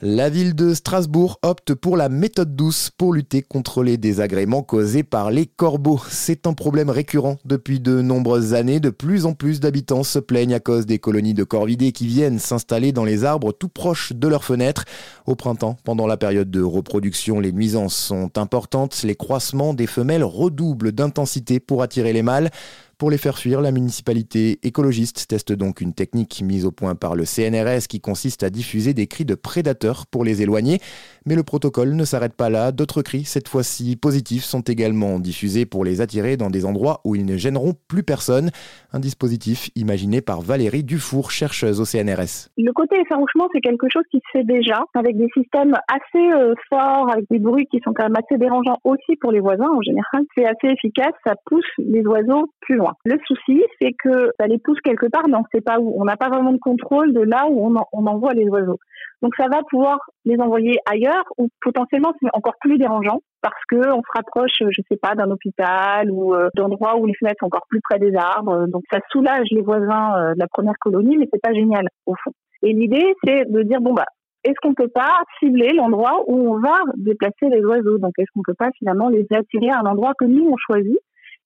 [0.00, 5.02] La ville de Strasbourg opte pour la méthode douce pour lutter contre les désagréments causés
[5.02, 6.00] par les corbeaux.
[6.08, 8.78] C'est un problème récurrent depuis de nombreuses années.
[8.78, 12.38] De plus en plus d'habitants se plaignent à cause des colonies de corvidés qui viennent
[12.38, 14.84] s'installer dans les arbres tout proches de leurs fenêtres.
[15.26, 19.02] Au printemps, pendant la période de reproduction, les nuisances sont importantes.
[19.02, 22.50] Les croissements des femelles redoublent d'intensité pour attirer les mâles.
[22.98, 27.14] Pour les faire fuir, la municipalité écologiste teste donc une technique mise au point par
[27.14, 30.80] le CNRS qui consiste à diffuser des cris de prédateurs pour les éloigner.
[31.24, 32.72] Mais le protocole ne s'arrête pas là.
[32.72, 37.14] D'autres cris, cette fois-ci positifs, sont également diffusés pour les attirer dans des endroits où
[37.14, 38.50] ils ne gêneront plus personne.
[38.92, 42.50] Un dispositif imaginé par Valérie Dufour, chercheuse au CNRS.
[42.56, 46.52] Le côté effarouchement, c'est quelque chose qui se fait déjà avec des systèmes assez euh,
[46.68, 49.82] forts, avec des bruits qui sont quand même assez dérangeants aussi pour les voisins en
[49.82, 50.24] général.
[50.36, 52.87] C'est assez efficace, ça pousse les oiseaux plus loin.
[53.04, 55.94] Le souci, c'est que ça les pousse quelque part, mais on ne sait pas où.
[56.00, 58.78] On n'a pas vraiment de contrôle de là où on, envoie les oiseaux.
[59.22, 63.76] Donc ça va pouvoir les envoyer ailleurs ou potentiellement c'est encore plus dérangeant parce que
[63.76, 67.46] on se rapproche, je sais pas, d'un hôpital ou euh, d'endroits où les fenêtres sont
[67.46, 68.66] encore plus près des arbres.
[68.68, 72.14] Donc ça soulage les voisins euh, de la première colonie, mais c'est pas génial au
[72.22, 72.30] fond.
[72.62, 74.06] Et l'idée, c'est de dire bon bah
[74.44, 77.98] est-ce qu'on peut pas cibler l'endroit où on va déplacer les oiseaux?
[77.98, 80.98] Donc est-ce qu'on peut pas finalement les attirer à un endroit que nous on choisit,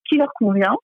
[0.07, 0.75] qui leur convient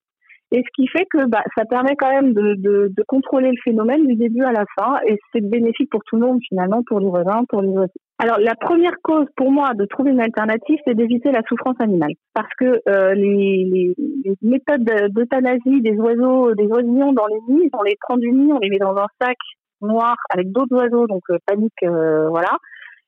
[0.51, 3.61] et ce qui fait que bah, ça permet quand même de, de, de, contrôler le
[3.63, 6.99] phénomène du début à la fin, et c'est bénéfique pour tout le monde finalement, pour
[6.99, 7.91] les voisins, pour les oiseaux.
[8.17, 12.13] Alors la première cause pour moi de trouver une alternative, c'est d'éviter la souffrance animale,
[12.33, 13.93] parce que euh, les, les,
[14.25, 18.51] les, méthodes d'euthanasie des oiseaux, des oisillons dans les nids, on les prend du nid,
[18.51, 19.37] on les met dans un sac
[19.81, 22.57] noir avec d'autres oiseaux, donc euh, panique, euh, voilà.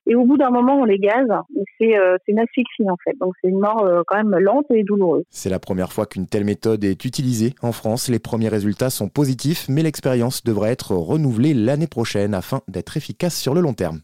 [0.06, 1.28] Et au bout d'un moment, on les gaze.
[1.30, 3.16] Euh, c'est une asphyxie en fait.
[3.20, 5.24] Donc c'est une mort euh, quand même lente et douloureuse.
[5.30, 8.08] C'est la première fois qu'une telle méthode est utilisée en France.
[8.08, 13.36] Les premiers résultats sont positifs, mais l'expérience devrait être renouvelée l'année prochaine afin d'être efficace
[13.36, 14.00] sur le long terme.